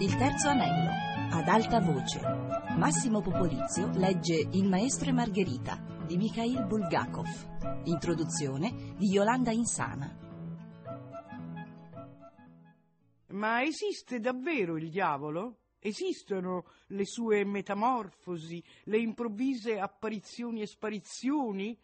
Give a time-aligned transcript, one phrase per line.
[0.00, 0.90] Il terzo anello,
[1.30, 2.20] ad alta voce.
[2.78, 5.76] Massimo Popolizio legge Il maestro e Margherita
[6.06, 7.82] di Mikhail Bulgakov.
[7.84, 10.16] Introduzione di Yolanda Insana.
[13.26, 15.58] Ma esiste davvero il diavolo?
[15.78, 21.78] Esistono le sue metamorfosi, le improvvise apparizioni e sparizioni?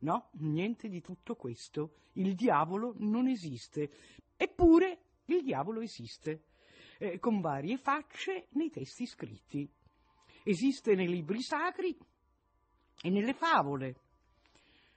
[0.00, 1.92] No, niente di tutto questo.
[2.14, 3.88] Il diavolo non esiste.
[4.36, 6.46] Eppure il diavolo esiste
[7.02, 9.68] eh, con varie facce nei testi scritti.
[10.44, 11.96] Esiste nei libri sacri
[13.02, 13.96] e nelle favole,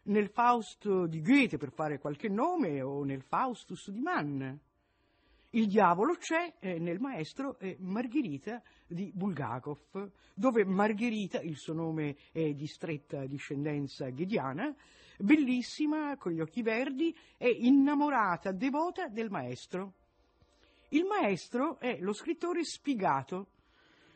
[0.04, 4.54] nel Fausto di Goethe, per fare qualche nome, o nel Faustus di Mann.
[5.52, 12.18] Il diavolo c'è eh, nel maestro eh, Margherita di Bulgakov, dove Margherita, il suo nome
[12.32, 14.76] è di stretta discendenza ghediana,
[15.18, 19.94] bellissima, con gli occhi verdi, è innamorata, devota del maestro.
[20.96, 23.50] Il maestro è lo scrittore spigato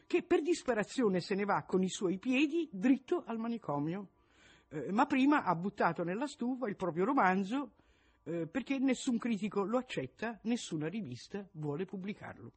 [0.07, 4.07] che per disperazione se ne va con i suoi piedi dritto al manicomio,
[4.69, 7.73] eh, ma prima ha buttato nella stufa il proprio romanzo
[8.23, 12.53] eh, perché nessun critico lo accetta, nessuna rivista vuole pubblicarlo.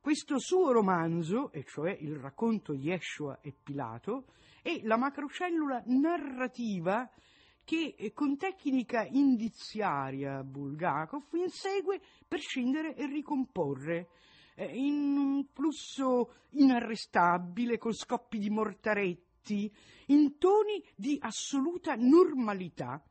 [0.00, 4.24] Questo suo romanzo, e cioè il racconto di Yeshua e Pilato,
[4.60, 7.08] è la macrocellula narrativa
[7.64, 14.08] che eh, con tecnica indiziaria Bulgakov insegue per scendere e ricomporre
[14.54, 19.72] eh, in un flusso inarrestabile con scoppi di mortaretti,
[20.06, 23.02] in toni di assoluta normalità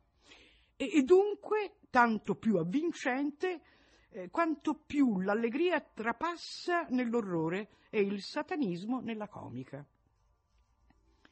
[0.76, 3.62] e, e dunque tanto più avvincente
[4.10, 9.86] eh, quanto più l'allegria trapassa nell'orrore e il satanismo nella comica.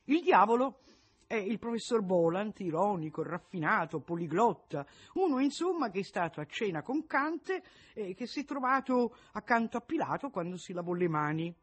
[0.06, 0.82] Il diavolo
[1.32, 7.06] è il professor Boland, ironico, raffinato, poliglotta, uno insomma che è stato a cena con
[7.06, 7.62] Kant
[7.94, 11.56] e che si è trovato accanto a Pilato quando si lavò le mani.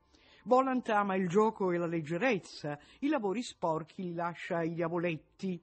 [0.43, 5.61] Boland ama il gioco e la leggerezza, i lavori sporchi li lascia ai diavoletti.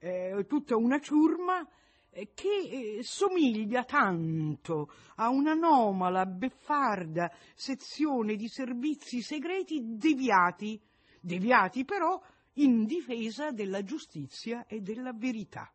[0.00, 1.64] Eh, tutta una ciurma
[2.10, 10.80] eh, che eh, somiglia tanto a un'anomala, beffarda sezione di servizi segreti deviati,
[11.20, 12.20] deviati però
[12.54, 15.72] in difesa della giustizia e della verità.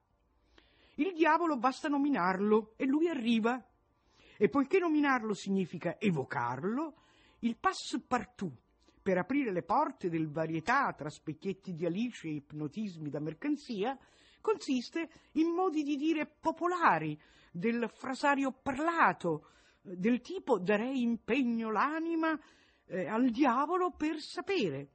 [0.96, 3.64] Il diavolo basta nominarlo e lui arriva.
[4.38, 6.96] E poiché nominarlo significa evocarlo,
[7.40, 8.54] il passepartout
[9.02, 13.98] per aprire le porte del varietà tra specchietti di Alice e ipnotismi da mercanzia
[14.42, 17.20] consiste in modi di dire popolari
[17.52, 19.50] del frasario parlato,
[19.82, 22.40] del tipo darei impegno l'anima
[22.88, 24.90] eh, al diavolo per sapere.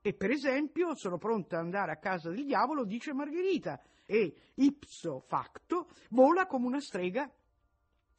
[0.00, 5.20] E per esempio sono pronta ad andare a casa del diavolo, dice Margherita, e ipso
[5.20, 7.30] facto vola come una strega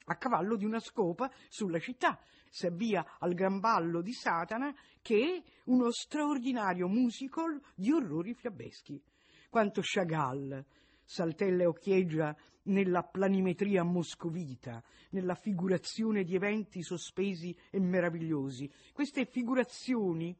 [0.05, 2.19] a cavallo di una scopa sulla città,
[2.49, 9.01] si avvia al gran ballo di Satana che è uno straordinario musical di orrori fiabeschi.
[9.49, 10.65] Quanto Chagall
[11.03, 18.71] saltella e occhieggia nella planimetria moscovita, nella figurazione di eventi sospesi e meravigliosi.
[18.93, 20.37] Queste figurazioni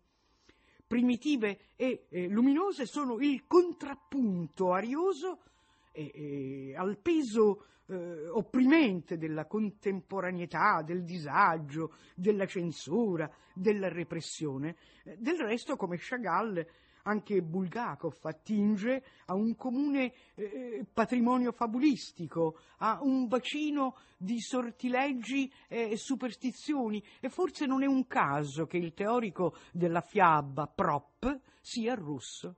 [0.90, 5.44] primitive e eh, luminose sono il contrappunto arioso
[5.92, 14.78] eh, al peso eh, opprimente della contemporaneità, del disagio, della censura, della repressione.
[15.04, 16.66] Eh, del resto, come Chagall,
[17.04, 25.96] anche Bulgakov attinge a un comune eh, patrimonio fabulistico, a un bacino di sortileggi e
[25.96, 32.56] superstizioni e forse non è un caso che il teorico della fiaba Prop sia russo.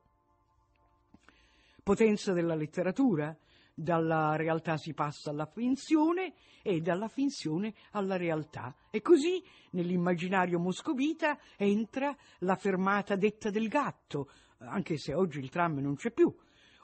[1.83, 3.35] Potenza della letteratura,
[3.73, 8.75] dalla realtà si passa alla finzione e dalla finzione alla realtà.
[8.89, 14.29] E così nell'immaginario moscovita entra la fermata detta del gatto,
[14.59, 16.33] anche se oggi il tram non c'è più,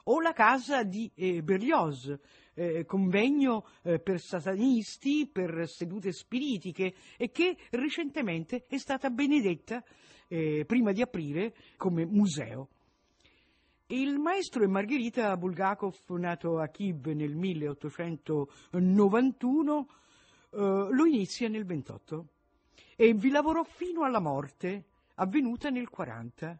[0.04, 2.18] o la casa di eh, Berlioz,
[2.54, 9.84] eh, convegno eh, per satanisti, per sedute spiritiche e che recentemente è stata benedetta
[10.28, 12.68] eh, prima di aprire come museo.
[13.90, 19.88] Il maestro e Margherita Bulgakov, nato a Kiev nel 1891,
[20.50, 22.26] eh, lo inizia nel 28
[22.96, 26.58] e vi lavorò fino alla morte, avvenuta nel 40,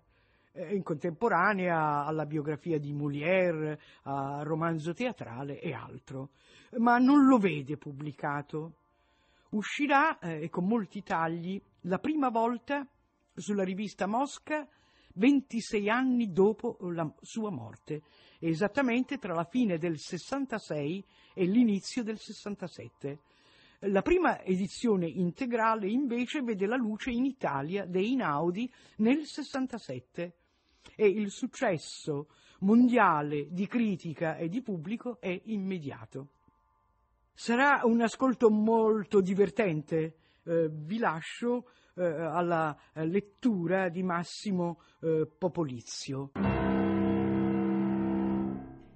[0.52, 6.30] eh, in contemporanea alla biografia di Molière, al romanzo teatrale e altro,
[6.78, 8.72] ma non lo vede pubblicato.
[9.50, 12.86] Uscirà, eh, con molti tagli, la prima volta
[13.34, 14.66] sulla rivista Mosca
[15.18, 18.02] 26 anni dopo la sua morte,
[18.38, 21.04] esattamente tra la fine del 66
[21.34, 23.18] e l'inizio del 67.
[23.82, 30.34] La prima edizione integrale invece vede la luce in Italia dei Inaudi nel 67
[30.96, 32.28] e il successo
[32.60, 36.28] mondiale di critica e di pubblico è immediato.
[37.32, 41.68] Sarà un ascolto molto divertente, eh, vi lascio
[41.98, 46.30] eh, alla lettura di Massimo eh, Popolizio.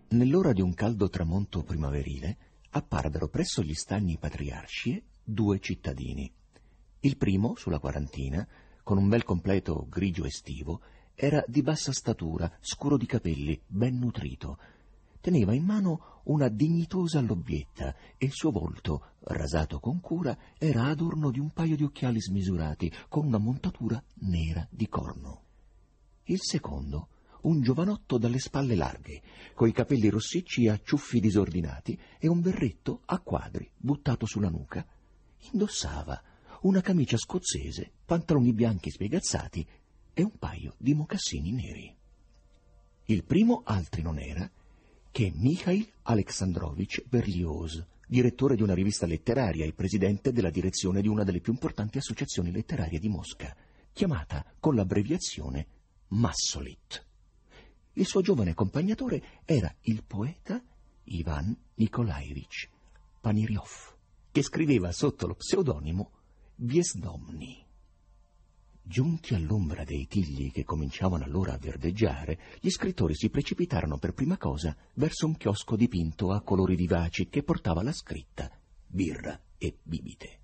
[0.09, 2.37] Nell'ora di un caldo tramonto primaverile
[2.71, 6.33] apparvero presso gli stagni patriarci due cittadini.
[7.01, 8.47] Il primo, sulla quarantina,
[8.83, 10.81] con un bel completo grigio estivo,
[11.15, 14.59] era di bassa statura, scuro di capelli, ben nutrito.
[15.23, 21.31] Teneva in mano una dignitosa lobbietta e il suo volto, rasato con cura, era adorno
[21.31, 25.43] di un paio di occhiali smisurati con una montatura nera di corno.
[26.25, 27.07] Il secondo,
[27.43, 29.23] un giovanotto dalle spalle larghe,
[29.55, 34.85] coi capelli rossicci a ciuffi disordinati e un berretto a quadri buttato sulla nuca.
[35.53, 36.21] Indossava
[36.63, 39.65] una camicia scozzese, pantaloni bianchi spiegazzati
[40.15, 41.97] e un paio di mocassini neri.
[43.05, 44.51] Il primo altri non era
[45.13, 51.23] che Mikhail Alexandrovich Berlioz, direttore di una rivista letteraria e presidente della direzione di una
[51.23, 53.55] delle più importanti associazioni letterarie di Mosca,
[53.93, 55.67] chiamata con l'abbreviazione
[56.09, 57.07] Massolit.
[57.93, 60.65] Il suo giovane accompagnatore era il poeta
[61.05, 62.71] Ivan Nikolaevich
[63.21, 63.95] Paniryov,
[64.33, 66.11] che scriveva sotto lo pseudonimo
[66.57, 67.67] Viesdomni.
[68.83, 74.37] Giunti all'ombra dei tigli che cominciavano allora a verdeggiare, gli scrittori si precipitarono per prima
[74.37, 78.51] cosa verso un chiosco dipinto a colori vivaci che portava la scritta
[78.87, 80.39] birra e bibite.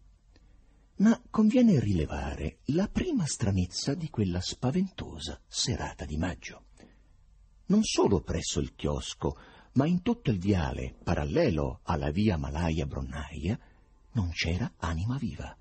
[0.96, 6.62] Ma conviene rilevare la prima stranezza di quella spaventosa serata di maggio
[7.68, 9.36] non solo presso il chiosco,
[9.72, 13.58] ma in tutto il viale parallelo alla via Malaya Bronnaia
[14.12, 15.54] non c'era anima viva.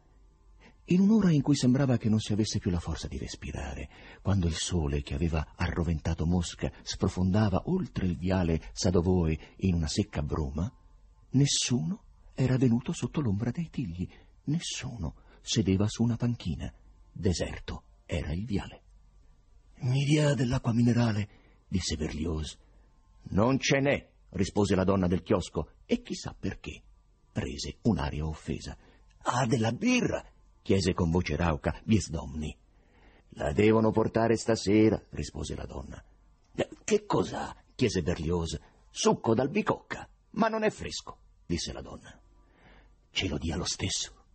[0.90, 3.90] In un'ora in cui sembrava che non si avesse più la forza di respirare,
[4.22, 10.22] quando il sole che aveva arroventato Mosca sprofondava oltre il viale Sadovoe in una secca
[10.22, 10.72] bruma,
[11.32, 12.04] nessuno
[12.34, 14.08] era venuto sotto l'ombra dei tigli,
[14.46, 16.74] nessuno sedeva su una panchina.
[17.12, 18.82] Deserto era il viale.
[19.80, 21.30] Mi dia dell'acqua minerale,
[21.68, 22.58] disse Berlioz.
[23.32, 26.82] Non ce n'è, rispose la donna del chiosco, e chissà perché.
[27.30, 28.78] Prese un'aria offesa.
[29.24, 30.24] Ah, della birra?
[30.68, 32.54] Chiese con voce rauca Biesdomni.
[33.36, 36.04] La devono portare stasera, rispose la donna.
[36.84, 37.56] Che cos'ha?
[37.74, 38.60] chiese Berlioz.
[38.90, 40.10] Succo dal bicocca.
[40.32, 42.20] Ma non è fresco, disse la donna.
[43.12, 44.26] Ce lo dia lo stesso.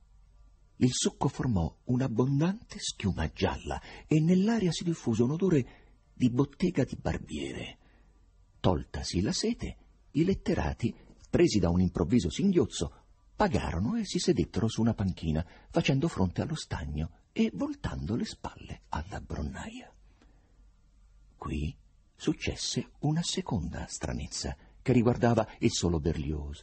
[0.76, 5.66] Il succo formò un'abbondante schiuma gialla e nell'aria si diffuse un odore
[6.14, 7.78] di bottega di barbiere.
[8.58, 9.76] Toltasi la sete,
[10.12, 10.94] i letterati,
[11.28, 13.00] presi da un improvviso singhiozzo,
[13.34, 18.82] pagarono e si sedettero su una panchina, facendo fronte allo stagno e voltando le spalle
[18.88, 19.92] alla bronnaia.
[21.36, 21.76] Qui
[22.14, 26.62] successe una seconda stranezza che riguardava il solo Berlioz.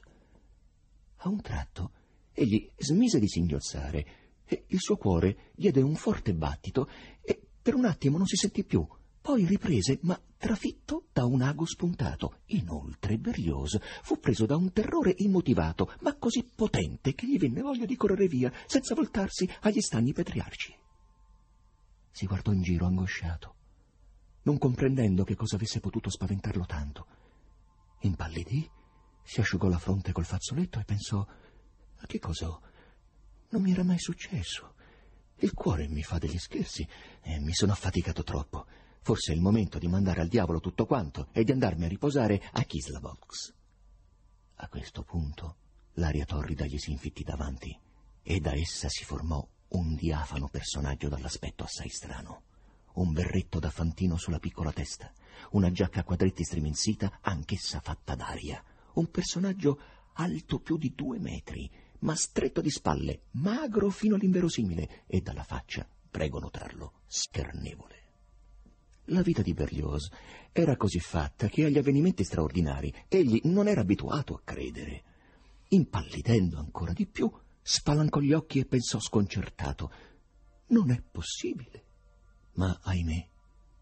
[1.18, 1.92] A un tratto
[2.34, 4.06] egli smise di singhiozzare
[4.46, 6.90] e il suo cuore diede un forte battito
[7.22, 8.88] e per un attimo non si sentì più
[9.22, 12.40] poi riprese, ma trafitto da un ago spuntato.
[12.48, 17.86] Inoltre Berlioz fu preso da un terrore immotivato, ma così potente che gli venne voglia
[17.86, 20.76] di correre via, senza voltarsi agli stagni patriarci.
[22.12, 23.56] Si guardò in giro angosciato,
[24.44, 27.06] non comprendendo che cosa avesse potuto spaventarlo tanto.
[28.00, 28.70] Impallidì,
[29.24, 32.60] si asciugò la fronte col fazzoletto e pensò: Ma che cosa?
[33.50, 34.74] Non mi era mai successo.
[35.42, 36.88] Il cuore mi fa degli scherzi
[37.22, 38.66] e mi sono affaticato troppo.
[39.02, 42.42] Forse è il momento di mandare al diavolo tutto quanto e di andarmi a riposare
[42.52, 43.54] a Kislavox.
[44.56, 45.56] A questo punto
[45.94, 47.78] l'aria torrida gli si infittì davanti
[48.22, 52.44] e da essa si formò un diafano personaggio dall'aspetto assai strano.
[52.94, 55.12] Un berretto da fantino sulla piccola testa,
[55.52, 58.62] una giacca a quadretti striminzita, anch'essa fatta d'aria.
[58.94, 59.80] Un personaggio
[60.14, 65.88] alto più di due metri, ma stretto di spalle, magro fino all'inverosimile e dalla faccia,
[66.10, 68.09] prego notarlo, schernevole.
[69.12, 70.08] La vita di Berlioz
[70.52, 75.04] era così fatta che agli avvenimenti straordinari egli non era abituato a credere.
[75.70, 79.92] Impallidendo ancora di più, spalancò gli occhi e pensò sconcertato.
[80.68, 81.86] Non è possibile.
[82.54, 83.28] Ma, ahimè,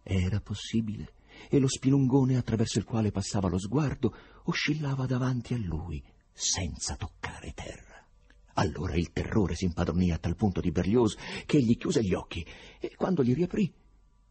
[0.04, 1.16] era possibile,
[1.50, 4.16] e lo spilungone attraverso il quale passava lo sguardo
[4.46, 8.06] oscillava davanti a lui, senza toccare terra.
[8.54, 12.46] Allora il terrore si impadronì a tal punto di Berlioz che egli chiuse gli occhi
[12.80, 13.72] e quando li riaprì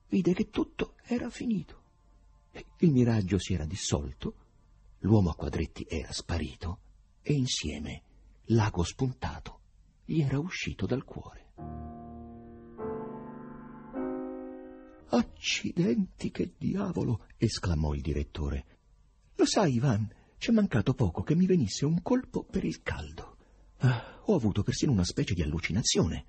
[0.08, 1.82] vide che tutto era finito.
[2.78, 4.34] Il miraggio si era dissolto,
[5.00, 6.78] l'uomo a quadretti era sparito
[7.22, 8.02] e insieme
[8.46, 9.60] l'ago spuntato
[10.04, 11.44] gli era uscito dal cuore.
[15.08, 17.26] Accidenti, che diavolo!
[17.36, 18.64] esclamò il direttore.
[19.34, 20.08] Lo sai, Ivan,
[20.38, 23.36] c'è mancato poco che mi venisse un colpo per il caldo.
[23.78, 26.24] Ah, ho avuto persino una specie di allucinazione.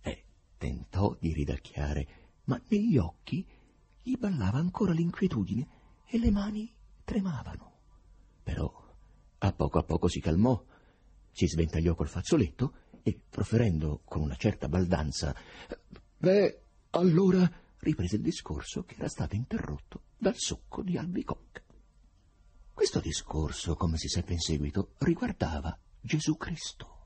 [0.00, 0.24] E
[0.56, 3.46] tentò di ridacchiare, ma negli occhi
[4.02, 5.68] gli ballava ancora l'inquietudine
[6.06, 6.72] e le mani
[7.04, 7.72] tremavano.
[8.42, 8.88] Però
[9.38, 10.62] a poco a poco si calmò,
[11.30, 15.34] si sventagliò col fazzoletto e, proferendo con una certa baldanza,
[16.18, 21.62] Beh, allora riprese il discorso che era stato interrotto dal succo di albicocca.
[22.74, 26.99] Questo discorso, come si seppe in seguito, riguardava Gesù Cristo.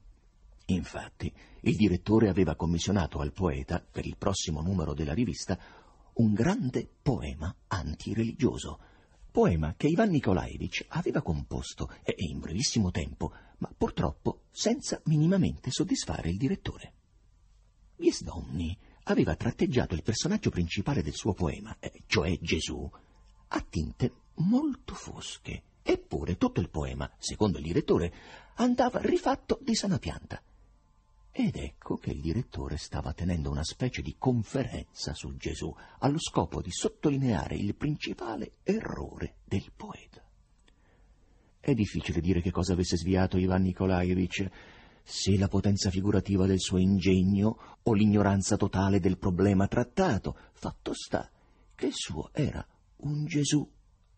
[0.66, 5.58] Infatti, il direttore aveva commissionato al poeta, per il prossimo numero della rivista,
[6.14, 8.78] un grande poema antireligioso,
[9.30, 16.30] poema che Ivan Nikolaevich aveva composto e in brevissimo tempo, ma purtroppo senza minimamente soddisfare
[16.30, 16.92] il direttore.
[17.96, 22.88] Viesdonni aveva tratteggiato il personaggio principale del suo poema, eh, cioè Gesù,
[23.48, 25.62] a tinte molto fosche.
[25.82, 28.12] Eppure tutto il poema, secondo il direttore,
[28.54, 30.42] andava rifatto di sana pianta.
[31.36, 36.62] Ed ecco che il direttore stava tenendo una specie di conferenza su Gesù, allo scopo
[36.62, 40.22] di sottolineare il principale errore del poeta.
[41.58, 44.48] È difficile dire che cosa avesse sviato Ivan Nikolaevich,
[45.02, 50.36] se la potenza figurativa del suo ingegno o l'ignoranza totale del problema trattato.
[50.52, 51.28] Fatto sta
[51.74, 52.64] che il suo era
[52.98, 53.68] un Gesù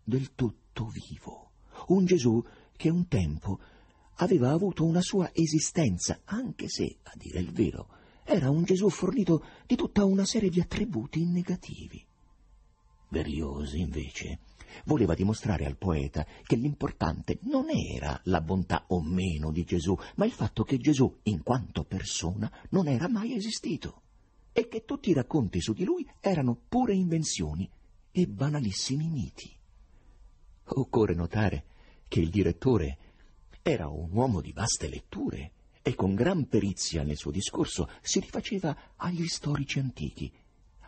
[0.05, 1.53] del tutto vivo,
[1.87, 2.45] un Gesù
[2.77, 3.59] che un tempo
[4.17, 7.89] aveva avuto una sua esistenza, anche se, a dire il vero,
[8.25, 12.05] era un Gesù fornito di tutta una serie di attributi negativi.
[13.09, 14.41] Berlioz, invece,
[14.85, 20.25] voleva dimostrare al poeta che l'importante non era la bontà o meno di Gesù, ma
[20.25, 24.03] il fatto che Gesù, in quanto persona, non era mai esistito
[24.53, 27.71] e che tutti i racconti su di lui erano pure invenzioni
[28.11, 29.55] e banalissimi miti.
[30.69, 31.65] Occorre notare
[32.09, 32.99] che il direttore
[33.69, 35.51] era un uomo di vaste letture
[35.83, 40.33] e con gran perizia nel suo discorso si rifaceva agli storici antichi,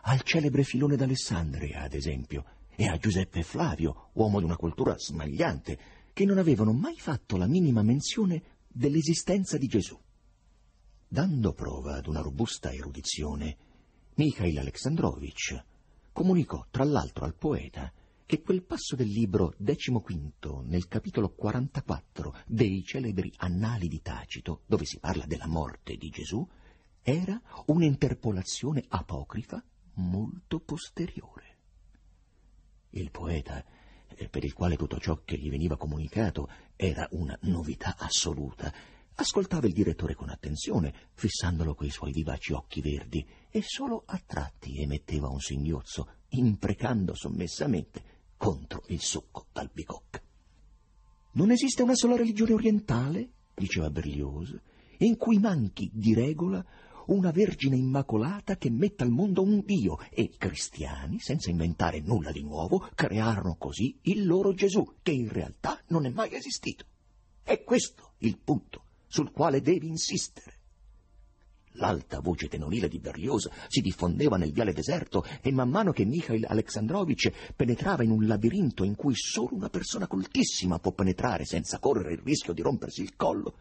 [0.03, 2.45] al celebre filone d'Alessandria, ad esempio,
[2.77, 5.79] e a Giuseppe Flavio, uomo di una cultura smagliante,
[6.13, 9.99] che non avevano mai fatto la minima menzione dell'esistenza di Gesù.
[11.05, 13.57] Dando prova ad una robusta erudizione,
[14.15, 15.65] Mikhail Alexandrovich
[16.13, 17.91] comunicò tra l'altro al poeta
[18.29, 24.85] che quel passo del libro decimoquinto nel capitolo 44 dei celebri Annali di Tacito, dove
[24.85, 26.47] si parla della morte di Gesù,
[27.01, 31.57] era un'interpolazione apocrifa molto posteriore.
[32.91, 33.65] Il poeta,
[34.09, 38.71] eh, per il quale tutto ciò che gli veniva comunicato era una novità assoluta,
[39.15, 44.79] ascoltava il direttore con attenzione, fissandolo coi suoi vivaci occhi verdi, e solo a tratti
[44.83, 48.08] emetteva un singhiozzo, imprecando sommessamente
[48.39, 50.21] contro il succo d'albicocca.
[51.33, 54.57] Non esiste una sola religione orientale, diceva Berlioz,
[54.99, 56.65] in cui manchi di regola
[57.07, 62.31] una Vergine Immacolata che metta al mondo un Dio e i cristiani, senza inventare nulla
[62.31, 66.85] di nuovo, crearono così il loro Gesù, che in realtà non è mai esistito.
[67.43, 70.58] È questo il punto sul quale devi insistere.
[71.73, 76.45] L'alta voce tenorile di Berlioz si diffondeva nel viale deserto e man mano che Mikhail
[76.45, 82.13] Alexandrovich penetrava in un labirinto in cui solo una persona coltissima può penetrare senza correre
[82.13, 83.55] il rischio di rompersi il collo,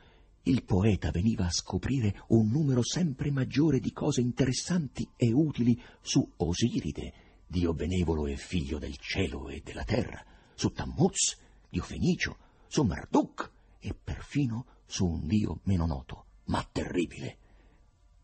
[0.45, 6.27] il poeta veniva a scoprire un numero sempre maggiore di cose interessanti e utili su
[6.37, 7.13] Osiride,
[7.47, 10.25] dio benevolo e figlio del cielo e della terra,
[10.55, 11.37] su Tammuz,
[11.69, 12.37] dio fenicio,
[12.67, 17.37] su Marduk e perfino su un dio meno noto, ma terribile,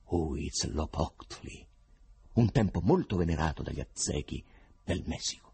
[0.06, 1.66] Huitzlopochtli,
[2.34, 4.44] un tempo molto venerato dagli aztechi
[4.84, 5.52] del Messico.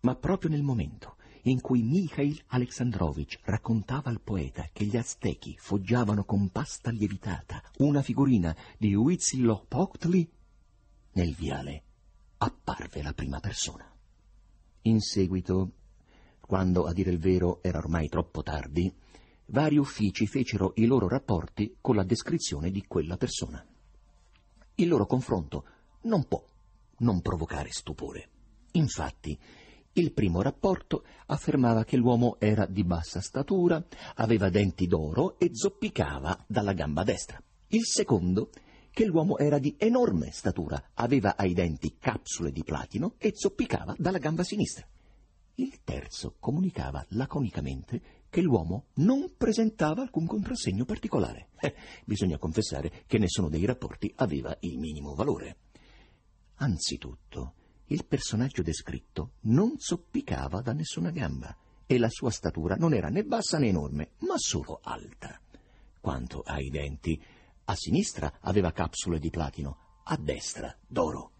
[0.00, 6.24] Ma proprio nel momento in cui Mikhail Alexandrovich raccontava al poeta che gli aztechi foggiavano
[6.24, 10.30] con pasta lievitata una figurina di Huitzilopochtli,
[11.12, 11.82] nel viale
[12.38, 13.90] apparve la prima persona.
[14.82, 15.72] In seguito,
[16.40, 18.94] quando a dire il vero era ormai troppo tardi,
[19.48, 23.64] vari uffici fecero i loro rapporti con la descrizione di quella persona.
[24.74, 25.64] Il loro confronto
[26.02, 26.44] non può
[26.98, 28.28] non provocare stupore.
[28.72, 29.38] Infatti,
[29.92, 33.84] il primo rapporto affermava che l'uomo era di bassa statura,
[34.16, 37.42] aveva denti d'oro e zoppicava dalla gamba destra.
[37.68, 38.50] Il secondo
[38.90, 44.18] che l'uomo era di enorme statura, aveva ai denti capsule di platino e zoppicava dalla
[44.18, 44.86] gamba sinistra.
[45.54, 51.48] Il terzo comunicava laconicamente che l'uomo non presentava alcun contrassegno particolare.
[51.60, 55.56] Eh, bisogna confessare che nessuno dei rapporti aveva il minimo valore.
[56.56, 57.54] Anzitutto,
[57.86, 61.56] il personaggio descritto non zoppicava da nessuna gamba
[61.86, 65.40] e la sua statura non era né bassa né enorme, ma solo alta.
[66.00, 67.20] Quanto ai denti,
[67.64, 71.32] a sinistra aveva capsule di platino, a destra d'oro.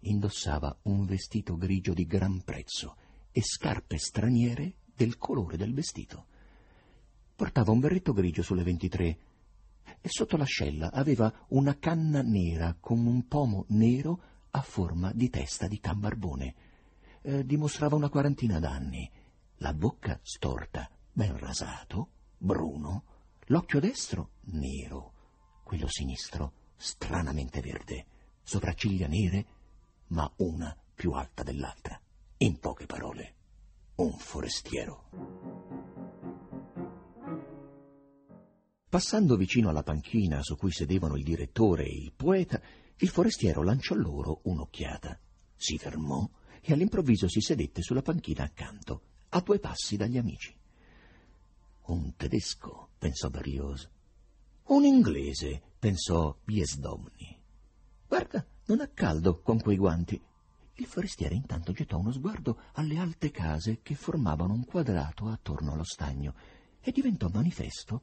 [0.00, 2.96] Indossava un vestito grigio di gran prezzo
[3.30, 6.26] e scarpe straniere del colore del vestito.
[7.36, 9.18] Portava un berretto grigio sulle 23
[10.00, 15.68] e sotto l'ascella aveva una canna nera con un pomo nero a forma di testa
[15.68, 16.54] di can barbone.
[17.22, 19.08] Eh, dimostrava una quarantina d'anni,
[19.58, 23.04] la bocca storta, ben rasato, bruno,
[23.46, 25.12] l'occhio destro nero,
[25.62, 28.06] quello sinistro stranamente verde,
[28.42, 29.46] sopracciglia nere,
[30.08, 32.00] ma una più alta dell'altra.
[32.38, 33.34] In poche parole,
[33.98, 35.10] un forestiero.
[38.88, 42.62] Passando vicino alla panchina su cui sedevano il direttore e il poeta,
[42.96, 45.18] il forestiero lanciò loro un'occhiata.
[45.56, 46.28] Si fermò
[46.60, 50.56] e all'improvviso si sedette sulla panchina accanto, a due passi dagli amici.
[51.86, 53.90] Un tedesco, pensò Berlioz.
[54.66, 57.36] Un inglese, pensò Biesdomni.
[58.06, 60.22] Guarda, non ha caldo con quei guanti.
[60.80, 65.82] Il forestiere intanto gettò uno sguardo alle alte case che formavano un quadrato attorno allo
[65.82, 66.34] stagno
[66.80, 68.02] e diventò manifesto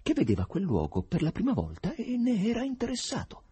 [0.00, 3.42] che vedeva quel luogo per la prima volta e ne era interessato.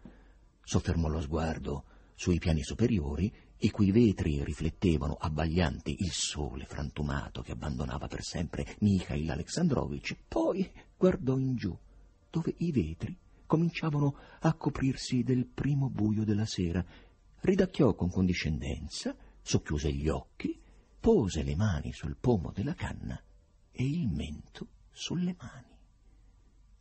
[0.63, 1.83] Soffermò lo sguardo
[2.15, 8.77] sui piani superiori, i cui vetri riflettevano abbaglianti il sole frantumato che abbandonava per sempre
[8.79, 11.77] Mikhail Alexandrovich, poi guardò in giù,
[12.29, 13.13] dove i vetri
[13.45, 16.83] cominciavano a coprirsi del primo buio della sera,
[17.43, 20.57] ridacchiò con condiscendenza, socchiuse gli occhi,
[20.99, 23.21] pose le mani sul pomo della canna
[23.71, 25.71] e il mento sulle mani.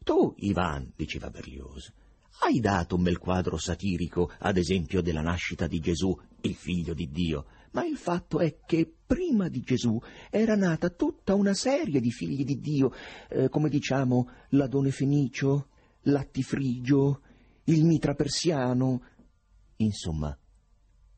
[0.04, 1.92] Tu, Ivan, diceva Berlioz,
[2.40, 7.10] hai dato un bel quadro satirico, ad esempio, della nascita di Gesù, il figlio di
[7.10, 12.10] Dio, ma il fatto è che prima di Gesù era nata tutta una serie di
[12.10, 12.93] figli di Dio,
[13.28, 15.69] eh, come diciamo l'Adone Fenicio,
[16.02, 17.23] l'Attifrigio,
[17.65, 19.02] il Mitra Persiano.
[19.76, 20.36] Insomma,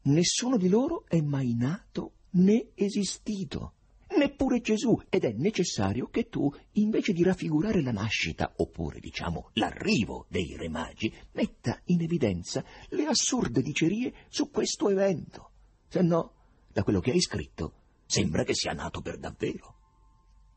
[0.04, 3.74] nessuno di loro è mai nato né esistito
[4.16, 10.26] neppure Gesù, ed è necessario che tu, invece di raffigurare la nascita, oppure diciamo l'arrivo
[10.28, 15.50] dei re magi, metta in evidenza le assurde dicerie su questo evento.
[15.88, 16.32] Se no,
[16.72, 17.72] da quello che hai scritto,
[18.06, 19.76] sembra che sia nato per davvero.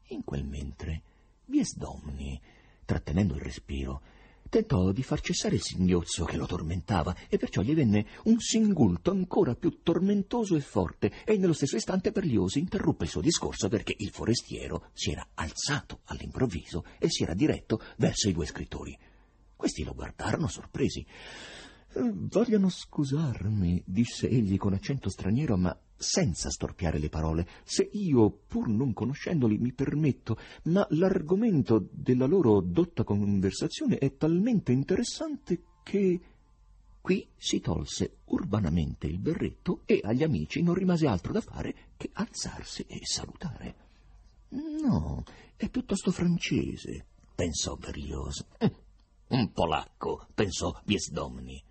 [0.10, 1.04] In quel mentre,
[1.46, 2.40] Biesdomni,
[2.86, 4.02] trattenendo il respiro,
[4.50, 9.12] tentò di far cessare il singhiozzo che lo tormentava e perciò gli venne un singulto
[9.12, 13.96] ancora più tormentoso e forte e nello stesso istante Berlioz interruppe il suo discorso perché
[13.98, 18.98] il forestiero si era alzato all'improvviso e si era diretto verso i due scrittori.
[19.56, 21.06] Questi lo guardarono sorpresi.
[21.98, 28.30] Eh, vogliono scusarmi, disse egli con accento straniero, ma senza storpiare le parole, se io,
[28.30, 36.22] pur non conoscendoli, mi permetto, ma l'argomento della loro dotta conversazione è talmente interessante che...
[37.02, 42.10] Qui si tolse urbanamente il berretto e agli amici non rimase altro da fare che
[42.12, 43.76] alzarsi e salutare.
[44.50, 45.24] No,
[45.56, 48.46] è piuttosto francese, pensò Berlioz.
[48.62, 48.68] Mm,
[49.30, 51.64] un polacco, pensò Biesdomni.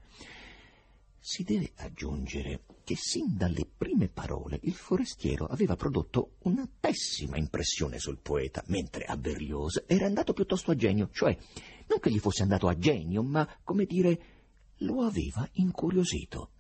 [1.29, 7.99] Si deve aggiungere che sin dalle prime parole il forestiero aveva prodotto una pessima impressione
[7.99, 11.37] sul poeta, mentre a Berlioz era andato piuttosto a genio, cioè
[11.89, 14.21] non che gli fosse andato a genio, ma, come dire,
[14.77, 16.51] lo aveva incuriosito.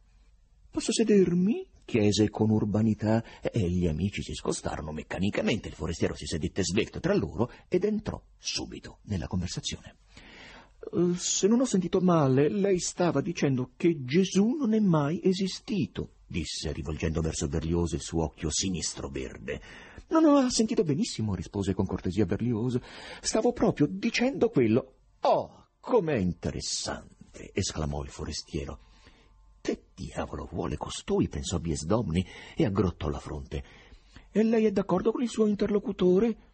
[0.68, 1.64] Posso sedermi?
[1.84, 5.68] chiese con urbanità e gli amici si scostarono meccanicamente.
[5.68, 9.98] Il forestiero si sedette svelto tra loro ed entrò subito nella conversazione.
[10.92, 16.10] Eh, se non ho sentito male, lei stava dicendo che Gesù non è mai esistito,
[16.26, 19.60] disse, rivolgendo verso Berlioz il suo occhio sinistro verde.
[20.08, 22.78] Non ho sentito benissimo, rispose con cortesia Berlioz.
[23.20, 24.94] Stavo proprio dicendo quello.
[25.22, 28.78] Oh, com'è interessante, esclamò il forestiero.
[29.60, 31.28] Che diavolo vuole costui?
[31.28, 33.64] pensò Biesdomni e aggrottò la fronte.
[34.30, 36.45] E lei è d'accordo con il suo interlocutore?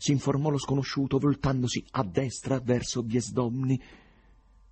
[0.00, 3.78] Si informò lo sconosciuto voltandosi a destra verso Biesdomni.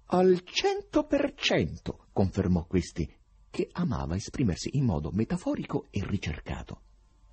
[0.06, 3.06] Al cento per cento, confermò questi,
[3.50, 6.80] che amava esprimersi in modo metaforico e ricercato.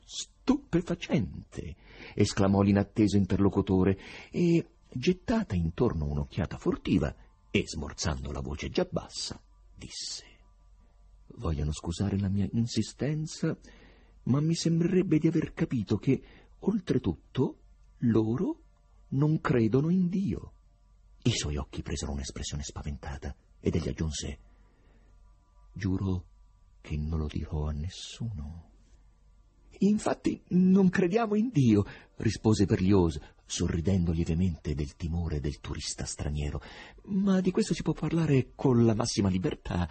[0.03, 1.75] Stupefacente!
[2.15, 3.97] esclamò l'inatteso interlocutore
[4.29, 7.15] e, gettata intorno un'occhiata furtiva
[7.49, 9.41] e smorzando la voce già bassa,
[9.73, 10.25] disse
[11.37, 13.57] Vogliono scusare la mia insistenza,
[14.23, 16.21] ma mi sembrerebbe di aver capito che,
[16.59, 17.59] oltretutto,
[17.99, 18.61] loro
[19.09, 20.53] non credono in Dio.
[21.23, 24.39] I suoi occhi presero un'espressione spaventata ed egli aggiunse,
[25.73, 26.25] giuro
[26.81, 28.69] che non lo dirò a nessuno.
[29.79, 31.83] Infatti non crediamo in Dio,
[32.17, 36.61] rispose Berlioz, sorridendo lievemente del timore del turista straniero,
[37.05, 39.89] ma di questo si può parlare con la massima libertà.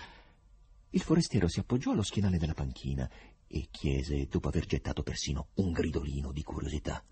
[0.91, 3.11] Il forestiero si appoggiò allo schienale della panchina
[3.47, 7.05] e chiese, dopo aver gettato persino un gridolino di curiosità.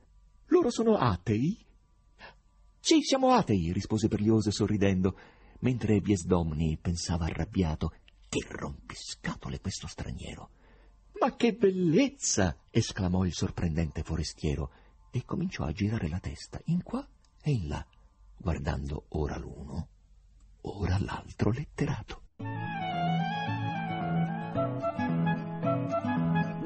[0.53, 1.57] Loro sono atei?
[2.79, 5.17] Sì, siamo atei, rispose Berlioz sorridendo,
[5.61, 7.95] mentre Biesdomni pensava arrabbiato
[8.29, 10.51] che rompiscatole questo straniero.
[11.21, 12.59] Ma che bellezza!
[12.69, 14.73] esclamò il sorprendente forestiero
[15.11, 17.07] e cominciò a girare la testa in qua
[17.41, 17.87] e in là,
[18.37, 19.89] guardando ora l'uno,
[20.63, 22.25] ora l'altro letterato.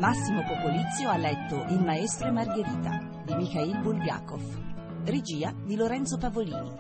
[0.01, 6.73] Massimo Popolizio ha letto Il maestro e Margherita di Mikhail Bulgakov, regia di Lorenzo Pavolini,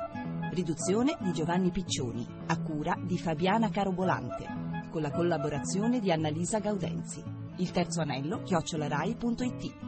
[0.52, 7.20] riduzione di Giovanni Piccioni, a cura di Fabiana Carobolante, con la collaborazione di Annalisa Gaudenzi.
[7.56, 9.85] Il terzo anello chiocciolarai.it